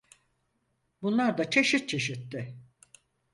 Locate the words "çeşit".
1.49-1.89